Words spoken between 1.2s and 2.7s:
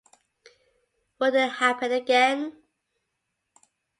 it happen again?